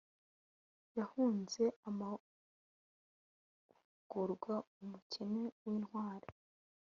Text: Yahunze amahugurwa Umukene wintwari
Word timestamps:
Yahunze 0.97 1.63
amahugurwa 1.89 4.55
Umukene 4.81 5.43
wintwari 5.61 6.29